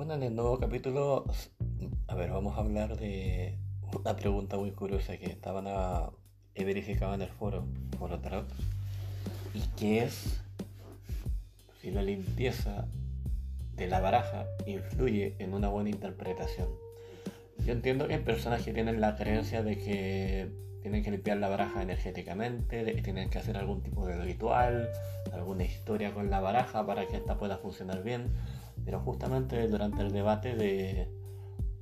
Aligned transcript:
bueno, 0.00 0.14
en 0.14 0.22
el 0.22 0.34
nuevo 0.34 0.58
capítulo, 0.58 1.26
a 2.08 2.14
ver, 2.14 2.30
vamos 2.30 2.56
a 2.56 2.62
hablar 2.62 2.96
de 2.96 3.58
una 3.94 4.16
pregunta 4.16 4.56
muy 4.56 4.70
curiosa 4.70 5.18
que 5.18 5.26
estaban 5.26 5.66
a, 5.68 6.08
he 6.54 6.64
verificado 6.64 7.12
en 7.12 7.20
el 7.20 7.28
foro, 7.28 7.66
foro 7.98 8.18
tarot, 8.18 8.48
y 9.52 9.60
que 9.78 10.04
es 10.04 10.40
si 11.82 11.90
la 11.90 12.02
limpieza 12.02 12.86
de 13.76 13.88
la 13.88 14.00
baraja 14.00 14.46
influye 14.64 15.36
en 15.38 15.52
una 15.52 15.68
buena 15.68 15.90
interpretación. 15.90 16.70
Yo 17.66 17.74
entiendo 17.74 18.08
que 18.08 18.14
hay 18.14 18.22
personas 18.22 18.62
que 18.62 18.72
tienen 18.72 19.02
la 19.02 19.16
creencia 19.16 19.62
de 19.62 19.76
que 19.76 20.50
tienen 20.80 21.02
que 21.02 21.10
limpiar 21.10 21.36
la 21.36 21.50
baraja 21.50 21.82
energéticamente, 21.82 22.84
de 22.84 22.94
que 22.94 23.02
tienen 23.02 23.28
que 23.28 23.36
hacer 23.36 23.58
algún 23.58 23.82
tipo 23.82 24.06
de 24.06 24.18
ritual, 24.18 24.88
alguna 25.34 25.64
historia 25.64 26.14
con 26.14 26.30
la 26.30 26.40
baraja 26.40 26.86
para 26.86 27.06
que 27.06 27.18
esta 27.18 27.36
pueda 27.36 27.58
funcionar 27.58 28.02
bien. 28.02 28.30
Pero 28.90 29.02
justamente 29.02 29.68
durante 29.68 30.02
el 30.02 30.10
debate 30.10 30.56
de, 30.56 31.06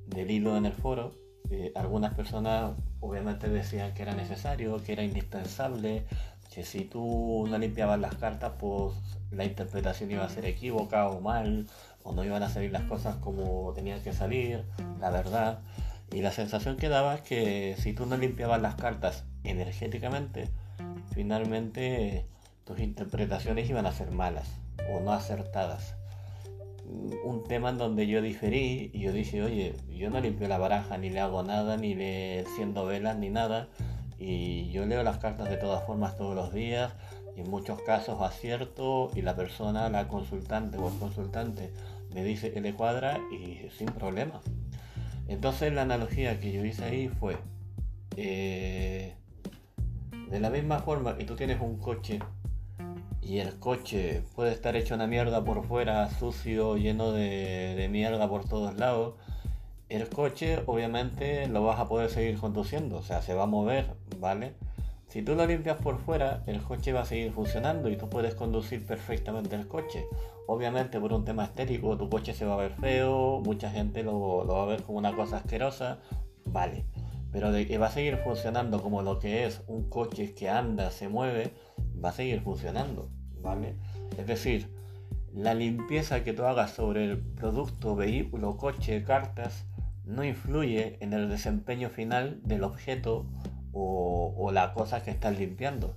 del 0.05 0.29
hilo 0.29 0.55
en 0.57 0.67
el 0.67 0.73
foro, 0.73 1.15
eh, 1.49 1.71
algunas 1.73 2.13
personas 2.13 2.73
obviamente 2.99 3.49
decían 3.49 3.95
que 3.95 4.03
era 4.03 4.13
necesario, 4.13 4.77
que 4.83 4.93
era 4.93 5.01
indispensable, 5.01 6.05
que 6.53 6.63
si 6.63 6.81
tú 6.85 7.47
no 7.49 7.57
limpiabas 7.57 7.99
las 7.99 8.13
cartas, 8.13 8.51
pues 8.59 8.93
la 9.31 9.43
interpretación 9.43 10.11
iba 10.11 10.23
a 10.23 10.29
ser 10.29 10.45
equívoca 10.45 11.09
o 11.09 11.19
mal, 11.19 11.65
o 12.03 12.13
no 12.13 12.23
iban 12.23 12.43
a 12.43 12.49
salir 12.49 12.71
las 12.71 12.83
cosas 12.83 13.15
como 13.15 13.73
tenían 13.73 14.03
que 14.03 14.13
salir, 14.13 14.65
la 14.99 15.09
verdad. 15.09 15.61
Y 16.11 16.21
la 16.21 16.31
sensación 16.31 16.77
que 16.77 16.89
daba 16.89 17.15
es 17.15 17.21
que 17.21 17.75
si 17.79 17.91
tú 17.93 18.05
no 18.05 18.17
limpiabas 18.17 18.61
las 18.61 18.75
cartas 18.75 19.23
energéticamente, 19.43 20.51
finalmente 21.15 22.27
tus 22.65 22.79
interpretaciones 22.79 23.67
iban 23.67 23.87
a 23.87 23.93
ser 23.93 24.11
malas 24.11 24.47
o 24.93 24.99
no 24.99 25.11
acertadas. 25.11 25.98
Un 27.23 27.43
tema 27.47 27.69
en 27.69 27.77
donde 27.77 28.07
yo 28.07 28.21
diferí 28.21 28.89
y 28.93 29.01
yo 29.01 29.11
dije, 29.11 29.43
oye, 29.43 29.75
yo 29.89 30.09
no 30.09 30.19
limpio 30.19 30.47
la 30.47 30.57
baraja, 30.57 30.97
ni 30.97 31.09
le 31.09 31.19
hago 31.19 31.43
nada, 31.43 31.77
ni 31.77 31.93
le 31.93 32.39
enciendo 32.39 32.85
velas, 32.85 33.17
ni 33.17 33.29
nada. 33.29 33.69
Y 34.17 34.69
yo 34.71 34.85
leo 34.85 35.03
las 35.03 35.17
cartas 35.19 35.49
de 35.49 35.57
todas 35.57 35.85
formas 35.85 36.17
todos 36.17 36.35
los 36.35 36.53
días 36.53 36.93
y 37.35 37.41
en 37.41 37.49
muchos 37.49 37.81
casos 37.83 38.21
acierto 38.21 39.11
y 39.15 39.21
la 39.21 39.35
persona, 39.35 39.89
la 39.89 40.07
consultante 40.07 40.77
o 40.77 40.87
el 40.87 40.97
consultante 40.97 41.71
me 42.13 42.23
dice 42.23 42.51
que 42.51 42.61
le 42.61 42.73
cuadra 42.73 43.19
y 43.31 43.69
sin 43.69 43.87
problema. 43.87 44.41
Entonces 45.27 45.71
la 45.71 45.83
analogía 45.83 46.39
que 46.39 46.51
yo 46.51 46.65
hice 46.65 46.83
ahí 46.83 47.07
fue, 47.07 47.37
eh, 48.17 49.13
de 50.29 50.39
la 50.39 50.49
misma 50.49 50.79
forma 50.79 51.15
que 51.17 51.23
tú 51.23 51.35
tienes 51.35 51.61
un 51.61 51.77
coche 51.77 52.19
y 53.29 53.37
el 53.37 53.59
coche 53.59 54.23
puede 54.33 54.51
estar 54.51 54.75
hecho 54.75 54.95
una 54.95 55.05
mierda 55.05 55.45
por 55.45 55.63
fuera, 55.63 56.09
sucio, 56.09 56.77
lleno 56.77 57.11
de, 57.11 57.75
de 57.77 57.87
mierda 57.87 58.27
por 58.27 58.49
todos 58.49 58.75
lados, 58.75 59.13
el 59.87 60.09
coche 60.09 60.63
obviamente 60.65 61.47
lo 61.47 61.63
vas 61.63 61.79
a 61.79 61.87
poder 61.87 62.09
seguir 62.09 62.39
conduciendo, 62.39 62.97
o 62.97 63.03
sea, 63.03 63.21
se 63.21 63.35
va 63.35 63.43
a 63.43 63.45
mover, 63.45 63.93
¿vale? 64.17 64.55
Si 65.09 65.21
tú 65.21 65.35
lo 65.35 65.45
limpias 65.45 65.77
por 65.77 65.99
fuera, 65.99 66.41
el 66.47 66.59
coche 66.63 66.91
va 66.91 67.01
a 67.01 67.05
seguir 67.05 67.31
funcionando 67.31 67.91
y 67.91 67.97
tú 67.97 68.09
puedes 68.09 68.33
conducir 68.33 68.83
perfectamente 68.83 69.55
el 69.55 69.67
coche. 69.67 70.07
Obviamente 70.47 70.99
por 70.99 71.13
un 71.13 71.23
tema 71.23 71.43
estético 71.43 71.97
tu 71.97 72.09
coche 72.09 72.33
se 72.33 72.45
va 72.45 72.55
a 72.55 72.57
ver 72.57 72.73
feo, 72.81 73.41
mucha 73.45 73.69
gente 73.69 74.01
lo, 74.01 74.47
va 74.47 74.63
a 74.63 74.65
ver 74.65 74.81
como 74.81 74.97
una 74.97 75.15
cosa 75.15 75.37
asquerosa, 75.37 75.99
vale. 76.45 76.83
Pero 77.31 77.51
de 77.51 77.67
que 77.67 77.77
va 77.77 77.87
a 77.87 77.91
seguir 77.91 78.17
funcionando 78.17 78.81
como 78.81 79.03
lo 79.03 79.19
que 79.19 79.45
es 79.45 79.61
un 79.67 79.87
coche 79.87 80.33
que 80.33 80.49
anda, 80.49 80.89
se 80.89 81.09
mueve, 81.09 81.53
va 82.03 82.09
a 82.09 82.13
seguir 82.13 82.41
funcionando, 82.41 83.11
Es 84.17 84.27
decir, 84.27 84.67
la 85.33 85.53
limpieza 85.53 86.23
que 86.23 86.33
tú 86.33 86.43
hagas 86.43 86.71
sobre 86.71 87.05
el 87.05 87.17
producto, 87.17 87.95
vehículo, 87.95 88.57
coche, 88.57 89.03
cartas, 89.03 89.65
no 90.05 90.23
influye 90.23 90.97
en 91.01 91.13
el 91.13 91.29
desempeño 91.29 91.89
final 91.89 92.41
del 92.43 92.63
objeto 92.63 93.25
o, 93.71 94.51
la 94.51 94.73
cosa 94.73 95.03
que 95.03 95.11
estás 95.11 95.37
limpiando. 95.37 95.95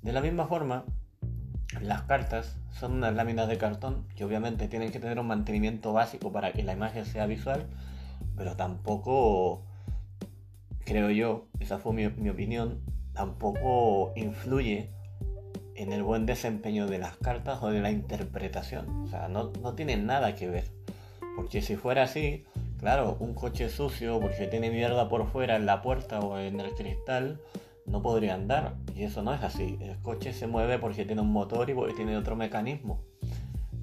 De 0.00 0.12
la 0.12 0.22
misma 0.22 0.46
forma, 0.46 0.84
las 1.80 2.02
cartas 2.02 2.56
son 2.72 2.94
unas 2.94 3.14
láminas 3.14 3.48
de 3.48 3.58
cartón 3.58 4.06
que 4.16 4.24
obviamente 4.24 4.68
tienen 4.68 4.90
que 4.90 4.98
tener 4.98 5.18
un 5.18 5.26
mantenimiento 5.26 5.92
básico 5.92 6.32
para 6.32 6.52
que 6.52 6.62
la 6.62 6.72
imagen 6.72 7.04
sea 7.04 7.26
visual, 7.26 7.66
pero 8.36 8.56
tampoco, 8.56 9.64
creo 10.84 11.10
yo, 11.10 11.46
esa 11.60 11.78
fue 11.78 11.92
mi, 11.92 12.08
mi 12.08 12.30
opinión, 12.30 12.80
tampoco 13.12 14.12
influye 14.16 14.90
en 15.82 15.92
el 15.92 16.02
buen 16.02 16.26
desempeño 16.26 16.86
de 16.86 16.98
las 16.98 17.16
cartas 17.16 17.62
o 17.62 17.70
de 17.70 17.80
la 17.80 17.90
interpretación. 17.90 19.04
O 19.04 19.08
sea, 19.08 19.28
no, 19.28 19.52
no 19.62 19.74
tiene 19.74 19.96
nada 19.96 20.34
que 20.34 20.48
ver. 20.48 20.64
Porque 21.36 21.62
si 21.62 21.76
fuera 21.76 22.02
así, 22.04 22.44
Claro, 22.82 23.16
un 23.20 23.32
coche 23.32 23.68
sucio 23.68 24.18
porque 24.18 24.48
tiene 24.48 24.68
mierda 24.68 25.08
por 25.08 25.28
fuera 25.28 25.54
en 25.54 25.66
la 25.66 25.82
puerta 25.82 26.18
o 26.18 26.36
en 26.40 26.58
el 26.58 26.74
cristal 26.74 27.40
no 27.86 28.02
podría 28.02 28.34
andar. 28.34 28.74
Y 28.96 29.04
eso 29.04 29.22
no 29.22 29.32
es 29.32 29.40
así. 29.44 29.78
El 29.80 29.96
coche 29.98 30.32
se 30.32 30.48
mueve 30.48 30.80
porque 30.80 31.04
tiene 31.04 31.22
un 31.22 31.30
motor 31.30 31.70
y 31.70 31.74
porque 31.74 31.94
tiene 31.94 32.16
otro 32.16 32.34
mecanismo. 32.34 33.04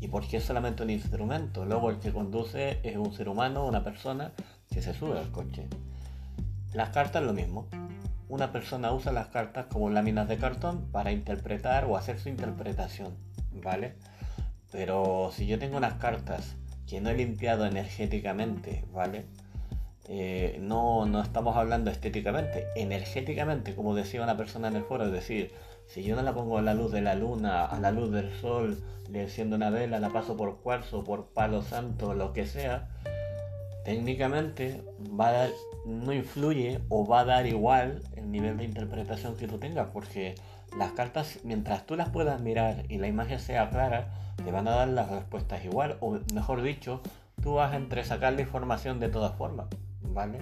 Y 0.01 0.09
porque 0.09 0.35
es 0.35 0.43
solamente 0.43 0.83
un 0.83 0.89
instrumento. 0.89 1.63
Luego 1.63 1.91
el 1.91 1.99
que 1.99 2.11
conduce 2.11 2.81
es 2.83 2.97
un 2.97 3.13
ser 3.13 3.29
humano, 3.29 3.65
una 3.65 3.85
persona 3.85 4.33
que 4.69 4.81
se 4.81 4.93
sube 4.93 5.17
al 5.17 5.31
coche. 5.31 5.65
Las 6.73 6.89
cartas 6.89 7.23
lo 7.23 7.31
mismo. 7.31 7.69
Una 8.29 8.51
persona 8.51 8.94
usa 8.94 9.12
las 9.12 9.28
cartas 9.28 9.66
como 9.66 9.90
láminas 9.90 10.28
de 10.29 10.38
cartón 10.38 10.90
para 10.91 11.12
interpretar 11.12 11.85
o 11.85 11.97
hacer 11.97 12.19
su 12.19 12.29
interpretación. 12.29 13.16
¿Vale? 13.51 13.95
Pero 14.72 15.31
si 15.34 15.47
yo 15.47 15.59
tengo 15.59 15.78
unas 15.78 15.95
cartas 15.95 16.56
que 16.88 17.01
no 17.01 17.09
he 17.09 17.16
limpiado 17.16 17.66
energéticamente, 17.66 18.85
¿vale? 18.94 19.25
Eh, 20.07 20.57
no, 20.62 21.06
no 21.06 21.22
estamos 21.22 21.56
hablando 21.56 21.91
estéticamente, 21.91 22.66
energéticamente, 22.75 23.75
como 23.75 23.94
decía 23.94 24.23
una 24.23 24.38
persona 24.38 24.68
en 24.68 24.75
el 24.75 24.84
foro, 24.84 25.06
es 25.06 25.12
decir, 25.12 25.51
si 25.85 26.03
yo 26.03 26.16
no 26.16 26.23
la 26.23 26.34
pongo 26.34 26.57
a 26.57 26.63
la 26.63 26.73
luz 26.73 26.91
de 26.91 27.01
la 27.01 27.13
luna, 27.13 27.66
a 27.66 27.79
la 27.79 27.91
luz 27.91 28.12
del 28.12 28.31
sol, 28.41 28.81
le 29.09 29.23
enciendo 29.23 29.56
una 29.56 29.69
vela, 29.69 30.00
la 30.00 30.09
paso 30.09 30.35
por 30.35 30.62
cuarzo, 30.62 31.03
por 31.03 31.28
palo 31.28 31.62
santo, 31.62 32.16
lo 32.16 32.34
que 32.34 32.45
sea, 32.45 32.89
técnicamente 33.89 34.83
no 35.83 36.13
influye 36.13 36.79
o 36.89 37.07
va 37.07 37.22
a 37.22 37.25
dar 37.25 37.47
igual 37.47 38.03
el 38.16 38.31
nivel 38.31 38.55
de 38.57 38.66
interpretación 38.66 39.35
que 39.35 39.47
tú 39.47 39.57
tengas, 39.57 39.88
porque 39.88 40.35
las 40.77 40.91
cartas, 40.91 41.39
mientras 41.44 41.88
tú 41.88 41.95
las 41.95 42.09
puedas 42.09 42.39
mirar 42.39 42.83
y 42.88 43.00
la 43.00 43.07
imagen 43.07 43.39
sea 43.39 43.72
clara, 43.72 44.35
te 44.45 44.51
van 44.51 44.67
a 44.67 44.75
dar 44.75 44.89
las 44.89 45.09
respuestas 45.09 45.66
igual, 45.66 45.97
o 46.01 46.19
mejor 46.35 46.61
dicho, 46.61 47.01
tú 47.41 47.55
vas 47.55 47.73
a 47.73 47.77
entresacar 47.77 48.33
la 48.33 48.41
información 48.41 49.00
de 49.00 49.09
todas 49.09 49.35
formas, 49.35 49.66
¿vale? 50.03 50.38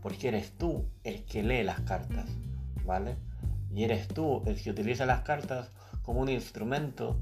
Porque 0.00 0.28
eres 0.28 0.52
tú 0.56 0.84
el 1.02 1.24
que 1.24 1.42
lee 1.42 1.64
las 1.64 1.80
cartas, 1.80 2.30
¿vale? 2.86 3.16
Y 3.74 3.82
eres 3.82 4.06
tú 4.06 4.44
el 4.46 4.62
que 4.62 4.70
utiliza 4.70 5.04
las 5.04 5.22
cartas 5.22 5.72
como 6.02 6.20
un 6.20 6.28
instrumento, 6.28 7.16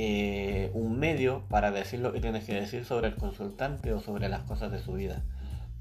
eh, 0.00 0.70
un 0.74 0.96
medio 1.00 1.42
para 1.48 1.72
decir 1.72 1.98
lo 1.98 2.12
que 2.12 2.20
tienes 2.20 2.44
que 2.44 2.54
decir 2.54 2.84
sobre 2.84 3.08
el 3.08 3.16
consultante 3.16 3.92
o 3.92 3.98
sobre 3.98 4.28
las 4.28 4.44
cosas 4.44 4.70
de 4.70 4.78
su 4.78 4.92
vida. 4.92 5.24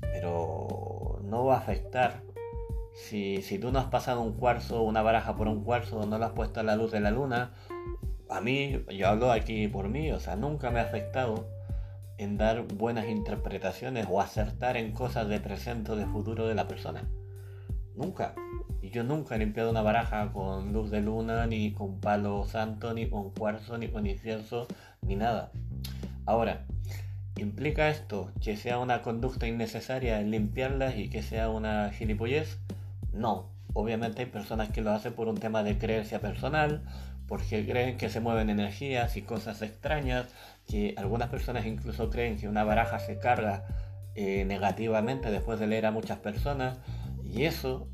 Pero 0.02 1.20
no 1.24 1.46
va 1.46 1.56
a 1.56 1.60
afectar 1.60 2.24
si, 2.96 3.44
si 3.44 3.60
tú 3.60 3.72
no 3.72 3.78
has 3.78 3.86
pasado 3.86 4.22
un 4.22 4.34
cuarzo, 4.34 4.82
una 4.82 5.04
baraja 5.04 5.36
por 5.36 5.48
un 5.48 5.64
cuarzo, 5.64 6.04
no 6.08 6.18
lo 6.18 6.26
has 6.26 6.32
puesto 6.32 6.60
a 6.60 6.64
la 6.64 6.76
luz 6.76 6.92
de 6.92 7.00
la 7.00 7.12
luna, 7.12 7.52
a 8.28 8.42
mí, 8.42 8.84
yo 8.90 9.08
hablo 9.08 9.32
aquí 9.32 9.68
por 9.68 9.88
mí, 9.88 10.12
o 10.12 10.20
sea, 10.20 10.36
nunca 10.36 10.72
me 10.72 10.80
ha 10.80 10.84
afectado 10.84 11.48
en 12.18 12.38
dar 12.38 12.64
buenas 12.64 13.08
interpretaciones 13.08 14.08
o 14.10 14.20
acertar 14.20 14.78
en 14.78 14.94
cosas 14.94 15.30
de 15.30 15.40
presente 15.40 15.92
o 15.92 15.96
de 15.96 16.08
futuro 16.08 16.48
de 16.48 16.56
la 16.56 16.68
persona. 16.68 17.08
Nunca. 17.98 18.36
Y 18.82 18.92
yo 18.92 19.04
nunca 19.04 19.36
he 19.36 19.40
limpiado 19.40 19.72
una 19.72 19.82
baraja 19.82 20.32
con 20.32 20.72
luz 20.72 20.92
de 20.92 21.02
luna, 21.02 21.48
ni 21.48 21.74
con 21.74 22.00
palo 22.00 22.46
santo, 22.46 22.94
ni 22.94 23.10
con 23.10 23.32
cuarzo, 23.32 23.78
ni 23.78 23.88
con 23.88 24.06
incienso, 24.06 24.68
ni 25.02 25.16
nada. 25.16 25.52
Ahora, 26.26 26.66
¿implica 27.38 27.90
esto 27.90 28.32
que 28.42 28.56
sea 28.56 28.78
una 28.80 29.02
conducta 29.02 29.48
innecesaria 29.48 30.22
limpiarlas 30.22 30.96
y 30.96 31.10
que 31.10 31.24
sea 31.24 31.50
una 31.50 31.90
gilipollez? 31.90 32.60
No. 33.12 33.50
Obviamente 33.74 34.22
hay 34.22 34.28
personas 34.28 34.70
que 34.70 34.82
lo 34.82 34.92
hacen 34.92 35.14
por 35.14 35.28
un 35.28 35.38
tema 35.38 35.64
de 35.64 35.78
creencia 35.78 36.20
personal, 36.22 36.84
porque 37.28 37.66
creen 37.66 37.98
que 37.98 38.10
se 38.10 38.20
mueven 38.20 38.50
energías 38.50 39.18
y 39.18 39.22
cosas 39.24 39.62
extrañas, 39.62 40.28
que 40.68 40.94
algunas 40.98 41.30
personas 41.30 41.66
incluso 41.66 42.10
creen 42.10 42.38
que 42.38 42.48
una 42.48 42.64
baraja 42.64 43.00
se 43.00 43.20
carga 43.20 43.66
eh, 44.16 44.46
negativamente 44.46 45.30
después 45.30 45.60
de 45.60 45.68
leer 45.68 45.86
a 45.86 45.92
muchas 45.92 46.20
personas, 46.20 46.80
y 47.38 47.46
eso 47.46 47.88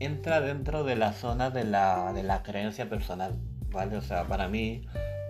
entra 0.00 0.40
dentro 0.40 0.82
de 0.82 0.96
la 0.96 1.12
zona 1.12 1.50
de 1.50 1.64
la, 1.64 2.14
de 2.14 2.22
la 2.22 2.42
creencia 2.42 2.88
personal, 2.88 3.34
¿vale? 3.70 3.96
O 3.96 4.00
sea, 4.00 4.24
para 4.24 4.48
mí 4.48 4.86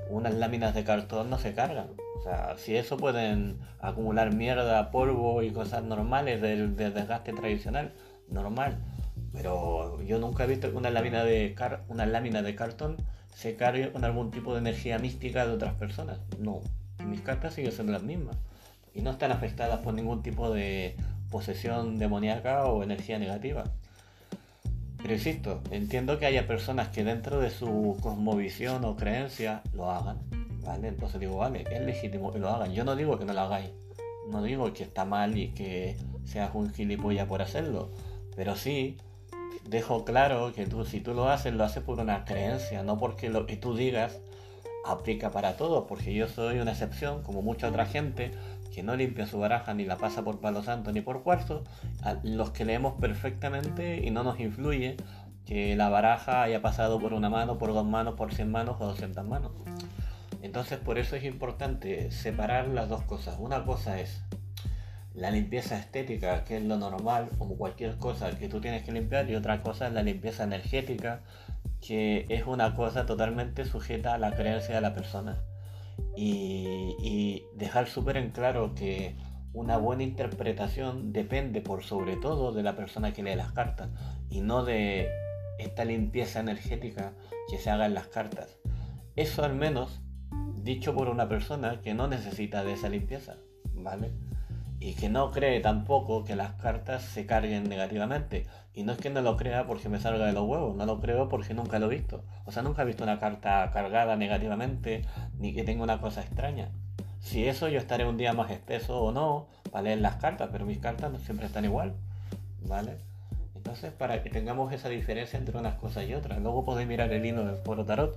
unas 0.09 0.35
láminas 0.35 0.73
de 0.73 0.85
cartón 0.85 1.31
no 1.31 1.39
se 1.39 1.53
cargan. 1.53 1.89
O 2.19 2.23
sea, 2.23 2.57
si 2.59 2.77
eso 2.77 2.97
pueden 2.97 3.59
acumular 3.81 4.33
mierda, 4.33 4.93
polvo 4.93 5.43
y 5.43 5.51
cosas 5.51 5.83
normales 5.83 6.41
del, 6.41 6.77
del 6.77 6.95
desgaste 6.95 7.33
tradicional, 7.33 7.93
normal. 8.29 8.79
Pero 9.33 10.01
yo 10.03 10.21
nunca 10.21 10.45
he 10.45 10.47
visto 10.47 10.71
que 10.71 10.77
una 10.77 10.91
lámina 10.91 11.25
de, 11.25 11.55
car 11.55 11.83
una 11.89 12.07
lámina 12.07 12.43
de 12.43 12.55
cartón 12.55 12.97
se 13.35 13.57
cargue 13.57 13.91
con 13.91 14.05
algún 14.05 14.31
tipo 14.31 14.53
de 14.53 14.61
energía 14.61 15.01
mística 15.01 15.45
de 15.45 15.53
otras 15.53 15.75
personas. 15.75 16.21
No, 16.39 16.61
mis 17.05 17.21
cartas 17.21 17.55
siguen 17.55 17.73
siendo 17.73 17.93
las 17.93 18.05
mismas. 18.05 18.37
y 18.95 19.03
no 19.03 19.11
están 19.11 19.33
afectadas 19.33 19.81
por 19.81 19.93
ningún 19.93 20.23
tipo 20.23 20.51
de 20.51 20.97
posesión 21.31 21.99
demoníaca 21.99 22.67
o 22.67 22.83
energía 22.83 23.19
negativa. 23.19 23.65
Pero 24.99 25.15
insisto, 25.15 25.63
entiendo 25.71 26.19
que 26.19 26.27
haya 26.27 26.47
personas 26.47 26.89
que 26.89 27.05
dentro 27.05 27.41
de 27.41 27.51
su 27.51 27.97
cosmovisión 28.01 28.85
o 28.85 28.97
creencia 28.97 29.63
lo 29.73 29.91
hagan, 29.91 30.19
¿vale? 30.65 30.89
Entonces 30.89 31.21
digo, 31.21 31.37
vale, 31.37 31.65
es 31.71 31.81
legítimo 31.83 32.33
que 32.33 32.39
lo 32.39 32.49
hagan. 32.49 32.73
Yo 32.73 32.85
no 32.85 32.97
digo 32.97 33.19
que 33.19 33.25
no 33.25 33.33
lo 33.33 33.41
hagáis, 33.43 33.71
no 34.31 34.43
digo 34.43 34.73
que 34.73 34.83
está 34.83 35.05
mal 35.05 35.37
y 35.37 35.49
que 35.49 35.97
seas 36.25 36.51
un 36.55 36.73
gilipollas 36.73 37.29
por 37.29 37.43
hacerlo, 37.43 37.91
pero 38.35 38.57
sí 38.57 38.97
dejo 39.69 40.05
claro 40.05 40.53
que 40.53 40.67
tú, 40.67 40.85
si 40.85 41.01
tú 41.01 41.15
lo 41.15 41.29
haces, 41.29 41.55
lo 41.55 41.65
haces 41.65 41.83
por 41.83 42.01
una 42.01 42.25
creencia, 42.25 42.83
no 42.83 42.99
porque 42.99 43.29
lo 43.29 43.47
que 43.47 43.57
tú 43.57 43.77
digas 43.77 44.19
aplica 44.87 45.31
para 45.31 45.57
todo, 45.57 45.87
porque 45.87 46.15
yo 46.15 46.29
soy 46.29 46.59
una 46.59 46.73
excepción, 46.73 47.23
como 47.23 47.43
mucha 47.43 47.69
otra 47.69 47.87
gente, 47.87 48.31
que 48.75 48.83
no 48.83 48.95
limpia 48.97 49.27
su 49.27 49.39
baraja 49.39 49.75
ni 49.75 49.85
la 49.85 49.97
pasa 49.97 50.23
por 50.23 50.41
palo 50.41 50.63
santo 50.63 50.93
ni 50.93 51.01
por 51.01 51.23
cuarzo, 51.23 51.65
los 52.23 52.51
que 52.51 52.65
leemos 52.65 52.95
perfectamente 53.01 54.05
y 54.05 54.11
no 54.11 54.23
nos 54.23 54.39
influye 54.39 54.97
que 55.47 55.77
la 55.77 55.89
baraja 55.89 56.43
haya 56.43 56.61
pasado 56.61 57.01
por 57.01 57.13
una 57.13 57.31
mano, 57.31 57.57
por 57.57 57.73
dos 57.73 57.87
manos, 57.87 58.15
por 58.15 58.35
cien 58.35 58.51
manos 58.51 58.77
o 58.81 58.87
doscientas 58.87 59.25
manos. 59.25 59.53
Entonces 60.43 60.79
por 60.79 60.99
eso 60.99 61.17
es 61.17 61.25
importante 61.25 62.11
separar 62.11 62.69
las 62.69 62.89
dos 62.89 63.03
cosas. 63.03 63.37
Una 63.39 63.65
cosa 63.65 64.01
es 64.01 64.23
la 65.15 65.31
limpieza 65.31 65.79
estética, 65.79 66.45
que 66.45 66.59
es 66.59 66.63
lo 66.63 66.77
normal, 66.77 67.31
como 67.39 67.57
cualquier 67.57 67.97
cosa 67.97 68.31
que 68.39 68.49
tú 68.49 68.61
tienes 68.61 68.83
que 68.83 68.93
limpiar, 68.93 69.31
y 69.31 69.35
otra 69.35 69.63
cosa 69.63 69.87
es 69.87 69.95
la 69.95 70.03
limpieza 70.03 70.45
energética, 70.45 71.23
que 71.87 72.27
es 72.29 72.47
una 72.47 72.75
cosa 72.75 73.07
totalmente 73.07 73.65
sujeta 73.65 74.15
a 74.15 74.19
la 74.19 74.33
creencia 74.33 74.75
de 74.75 74.81
la 74.81 74.95
persona. 74.95 75.43
Y, 76.17 77.45
dejar 77.55 77.87
súper 77.87 78.19
en 78.19 78.31
claro 78.31 78.75
que 78.75 79.17
una 79.55 79.79
buena 79.79 80.03
interpretación 80.03 81.13
depende 81.13 81.63
por 81.63 81.85
sobre 81.85 82.17
todo 82.17 82.53
de 82.53 82.63
la 82.63 82.77
persona 82.77 83.13
que 83.13 83.23
lee 83.23 83.35
las 83.35 83.53
cartas 83.53 83.89
y 84.29 84.43
no 84.43 84.63
de 84.63 85.09
esta 85.59 85.87
limpieza 85.87 86.41
energética 86.41 87.15
que 87.49 87.59
se 87.59 87.71
haga 87.71 87.87
en 87.87 87.95
las 87.95 88.09
cartas. 88.09 88.59
Eso 89.15 89.43
al 89.43 89.55
menos 89.55 90.03
dicho 90.63 90.95
por 90.95 91.09
una 91.09 91.29
persona 91.29 91.81
que 91.81 91.95
no 91.95 92.09
necesita 92.09 92.63
de 92.63 92.75
esa 92.75 92.91
limpieza, 92.91 93.37
¿vale? 93.73 94.13
Y 94.79 94.95
que 94.95 95.09
no 95.09 95.31
cree 95.31 95.61
tampoco 95.61 96.25
que 96.25 96.37
las 96.37 96.53
cartas 96.53 97.03
se 97.03 97.27
carguen 97.27 97.69
negativamente. 97.69 98.47
Y 98.75 98.83
no 98.83 98.93
es 98.93 98.99
que 98.99 99.11
no 99.11 99.23
lo 99.23 99.37
crea 99.37 99.67
porque 99.67 99.89
me 99.89 99.99
salga 99.99 100.27
de 100.27 100.33
los 100.33 100.47
huevos, 100.47 100.77
no 100.77 100.85
lo 100.85 101.01
creo 101.01 101.29
porque 101.29 101.55
nunca 101.55 101.79
lo 101.79 101.87
he 101.87 101.97
visto. 101.97 102.23
O 102.45 102.53
sea, 102.53 102.63
nunca 102.63 102.83
he 102.83 102.85
visto 102.85 103.05
una 103.05 103.19
carta 103.19 103.71
cargada 103.73 104.17
negativamente 104.17 105.05
ni 105.39 105.55
que 105.55 105.65
tenga 105.65 105.83
una 105.83 106.01
cosa 106.01 106.21
extraña. 106.21 106.69
Si 107.21 107.47
eso 107.47 107.69
yo 107.69 107.79
estaré 107.79 108.07
un 108.07 108.19
día 108.19 108.33
más 108.35 108.51
espeso 108.51 109.01
o 109.03 109.13
no 109.13 109.49
para 109.71 109.83
leer 109.83 109.99
las 110.01 110.17
cartas, 110.17 110.51
pero 110.53 110.67
mis 110.67 110.79
cartas 110.79 111.11
no 111.11 111.19
siempre 111.19 111.47
están 111.47 111.65
igual, 111.65 111.95
¿vale? 112.63 112.99
Entonces, 113.57 113.93
para 113.93 114.23
que 114.23 114.31
tengamos 114.31 114.73
esa 114.73 114.89
diferencia 114.89 115.39
entre 115.39 115.59
unas 115.59 115.75
cosas 115.75 116.07
y 116.09 116.15
otras. 116.15 116.41
Luego 116.41 116.65
podéis 116.65 116.87
mirar 116.87 117.13
el 117.13 117.27
hilo 117.27 117.45
del 117.45 117.57
foro 117.57 117.85
tarot, 117.85 118.17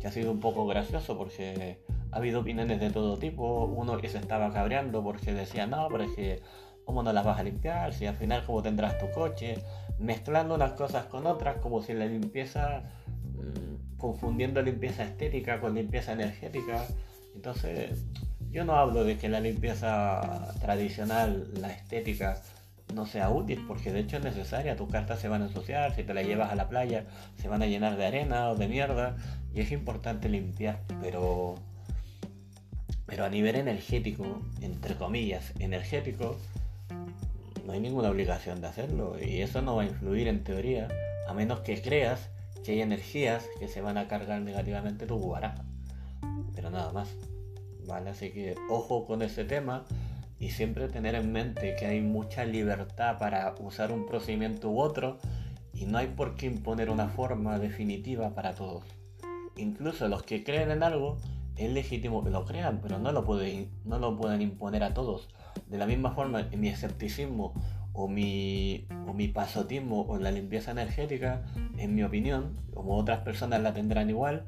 que 0.00 0.08
ha 0.08 0.10
sido 0.10 0.32
un 0.32 0.40
poco 0.40 0.66
gracioso 0.66 1.16
porque 1.16 1.78
ha 2.12 2.16
habido 2.16 2.40
opiniones 2.40 2.80
de 2.80 2.90
todo 2.90 3.18
tipo. 3.18 3.64
Uno 3.64 3.98
que 3.98 4.08
se 4.08 4.18
estaba 4.18 4.52
cabreando 4.52 5.02
porque 5.02 5.32
decía, 5.32 5.66
no, 5.66 5.88
pero 5.90 6.04
es 6.04 6.12
que, 6.14 6.42
¿cómo 6.84 7.02
no 7.02 7.12
las 7.12 7.24
vas 7.24 7.38
a 7.38 7.42
limpiar? 7.42 7.92
Si 7.94 8.06
al 8.06 8.16
final, 8.16 8.44
¿cómo 8.46 8.62
tendrás 8.62 8.98
tu 8.98 9.10
coche? 9.10 9.58
Mezclando 9.98 10.54
unas 10.54 10.72
cosas 10.72 11.06
con 11.06 11.26
otras, 11.26 11.56
como 11.56 11.82
si 11.82 11.92
la 11.92 12.06
limpieza, 12.06 12.82
mm, 13.34 13.98
confundiendo 13.98 14.62
limpieza 14.62 15.04
estética 15.04 15.60
con 15.60 15.74
limpieza 15.74 16.12
energética. 16.12 16.84
Entonces, 17.34 18.04
yo 18.50 18.64
no 18.64 18.74
hablo 18.74 19.04
de 19.04 19.16
que 19.16 19.28
la 19.28 19.40
limpieza 19.40 20.52
tradicional, 20.60 21.48
la 21.60 21.70
estética, 21.70 22.42
no 22.94 23.06
sea 23.06 23.30
útil, 23.30 23.64
porque 23.66 23.92
de 23.92 24.00
hecho 24.00 24.16
es 24.16 24.24
necesaria. 24.24 24.76
Tus 24.76 24.90
cartas 24.90 25.20
se 25.20 25.28
van 25.28 25.42
a 25.42 25.46
ensuciar, 25.46 25.94
si 25.94 26.02
te 26.02 26.14
las 26.14 26.26
llevas 26.26 26.50
a 26.50 26.54
la 26.54 26.68
playa, 26.68 27.04
se 27.36 27.48
van 27.48 27.62
a 27.62 27.66
llenar 27.66 27.96
de 27.96 28.06
arena 28.06 28.50
o 28.50 28.56
de 28.56 28.68
mierda, 28.68 29.16
y 29.54 29.60
es 29.60 29.70
importante 29.72 30.28
limpiar, 30.28 30.80
pero 31.00 31.56
pero 33.10 33.24
a 33.24 33.28
nivel 33.28 33.56
energético, 33.56 34.40
entre 34.62 34.94
comillas, 34.94 35.52
energético, 35.58 36.36
no 37.66 37.72
hay 37.72 37.80
ninguna 37.80 38.08
obligación 38.08 38.60
de 38.60 38.68
hacerlo. 38.68 39.16
Y 39.20 39.42
eso 39.42 39.62
no 39.62 39.74
va 39.74 39.82
a 39.82 39.86
influir 39.86 40.28
en 40.28 40.44
teoría, 40.44 40.86
a 41.28 41.34
menos 41.34 41.60
que 41.60 41.82
creas 41.82 42.30
que 42.64 42.72
hay 42.72 42.82
energías 42.82 43.44
que 43.58 43.66
se 43.66 43.80
van 43.80 43.98
a 43.98 44.06
cargar 44.06 44.40
negativamente 44.42 45.06
tu 45.06 45.28
baraja. 45.28 45.64
Pero 46.54 46.70
nada 46.70 46.92
más. 46.92 47.08
¿Vale? 47.84 48.10
Así 48.10 48.30
que 48.30 48.54
ojo 48.68 49.04
con 49.04 49.22
ese 49.22 49.44
tema 49.44 49.84
y 50.38 50.50
siempre 50.50 50.86
tener 50.86 51.16
en 51.16 51.32
mente 51.32 51.74
que 51.74 51.86
hay 51.86 52.00
mucha 52.00 52.44
libertad 52.44 53.18
para 53.18 53.52
usar 53.58 53.90
un 53.90 54.06
procedimiento 54.06 54.70
u 54.70 54.80
otro 54.80 55.18
y 55.74 55.86
no 55.86 55.98
hay 55.98 56.06
por 56.06 56.36
qué 56.36 56.46
imponer 56.46 56.90
una 56.90 57.08
forma 57.08 57.58
definitiva 57.58 58.34
para 58.36 58.54
todos. 58.54 58.84
Incluso 59.56 60.06
los 60.06 60.22
que 60.22 60.44
creen 60.44 60.70
en 60.70 60.84
algo 60.84 61.18
es 61.56 61.70
legítimo 61.70 62.24
que 62.24 62.30
lo 62.30 62.44
crean, 62.44 62.80
pero 62.82 62.98
no 62.98 63.12
lo, 63.12 63.24
pueden, 63.24 63.70
no 63.84 63.98
lo 63.98 64.16
pueden 64.16 64.42
imponer 64.42 64.82
a 64.82 64.94
todos. 64.94 65.28
De 65.66 65.78
la 65.78 65.86
misma 65.86 66.12
forma, 66.12 66.42
mi 66.56 66.68
escepticismo 66.68 67.54
o 67.92 68.08
mi, 68.08 68.86
o 69.06 69.12
mi 69.12 69.28
pasotismo 69.28 70.02
o 70.02 70.18
la 70.18 70.30
limpieza 70.30 70.70
energética, 70.70 71.42
en 71.76 71.94
mi 71.94 72.02
opinión, 72.02 72.56
como 72.74 72.96
otras 72.96 73.20
personas 73.20 73.60
la 73.62 73.74
tendrán 73.74 74.10
igual, 74.10 74.46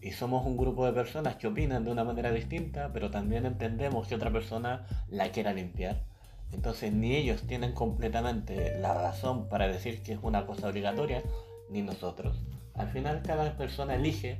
y 0.00 0.12
somos 0.12 0.46
un 0.46 0.56
grupo 0.56 0.86
de 0.86 0.92
personas 0.92 1.36
que 1.36 1.46
opinan 1.46 1.84
de 1.84 1.90
una 1.90 2.04
manera 2.04 2.30
distinta, 2.32 2.90
pero 2.92 3.10
también 3.10 3.46
entendemos 3.46 4.08
que 4.08 4.14
otra 4.14 4.32
persona 4.32 4.86
la 5.08 5.30
quiera 5.30 5.52
limpiar. 5.52 6.04
Entonces 6.52 6.92
ni 6.92 7.16
ellos 7.16 7.42
tienen 7.46 7.72
completamente 7.72 8.78
la 8.78 8.94
razón 8.94 9.48
para 9.48 9.68
decir 9.68 10.02
que 10.02 10.12
es 10.12 10.18
una 10.22 10.46
cosa 10.46 10.68
obligatoria, 10.68 11.22
ni 11.70 11.82
nosotros. 11.82 12.42
Al 12.74 12.88
final 12.88 13.22
cada 13.22 13.56
persona 13.56 13.94
elige 13.94 14.38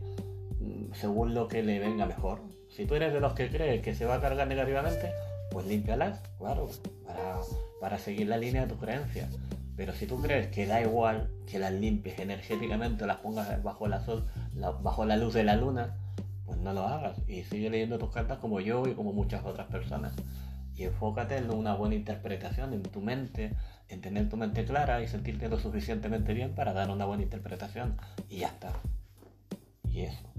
según 0.95 1.35
lo 1.35 1.49
que 1.49 1.63
le 1.63 1.79
venga 1.79 2.07
mejor. 2.07 2.41
Si 2.69 2.87
tú 2.87 2.95
eres 2.95 3.13
de 3.13 3.21
los 3.21 3.35
que 3.35 3.51
crees 3.51 3.83
que 3.83 3.95
se 3.95 4.07
va 4.07 4.17
a 4.17 4.21
cargar 4.21 4.47
negativamente, 4.47 5.13
pues 5.51 5.67
límpialas, 5.67 6.21
claro, 6.39 6.69
para, 7.81 7.99
seguir 7.99 8.29
la 8.29 8.39
línea 8.39 8.63
de 8.63 8.69
tu 8.69 8.79
creencia. 8.79 9.29
Pero 9.77 9.93
si 9.93 10.07
tú 10.07 10.21
crees 10.21 10.49
que 10.49 10.67
da 10.67 10.81
igual 10.81 11.31
que 11.47 11.59
las 11.59 11.73
limpies 11.73 12.19
energéticamente 12.19 13.05
o 13.05 13.07
las 13.07 13.19
pongas 13.19 13.63
bajo 13.63 13.89
la, 13.89 14.01
sol, 14.01 14.27
bajo 14.83 15.05
la 15.05 15.17
luz 15.17 15.35
de 15.35 15.45
la 15.45 15.57
luna, 15.57 15.97
pues 16.47 16.59
no 16.59 16.73
lo 16.73 16.87
hagas. 16.87 17.19
Y 17.27 17.43
sigue 17.45 17.71
leyendo 17.71 17.99
tus 17.99 18.11
cartas 18.11 18.39
como 18.39 18.61
yo 18.61 18.87
y 18.87 18.95
como 18.95 19.13
muchas 19.13 19.45
otras 19.45 19.67
personas. 19.69 20.15
Y 20.75 20.85
enfócate 20.85 21.37
en 21.37 21.51
una 21.51 21.75
buena 21.75 21.95
interpretación 21.95 22.73
en 22.73 22.83
tu 22.83 23.01
mente, 23.01 23.55
en 23.89 24.01
tener 24.01 24.29
tu 24.29 24.37
mente 24.37 24.65
clara 24.65 25.03
y 25.03 25.09
sentirte 25.09 25.49
lo 25.49 25.59
suficientemente 25.59 26.33
bien 26.33 26.55
para 26.55 26.73
dar 26.73 26.91
una 26.91 27.05
buena 27.05 27.23
interpretación. 27.23 27.99
Y 28.29 28.39
ya 28.39 28.49
está. 28.49 28.73
Y 29.91 30.03
eso. 30.03 30.32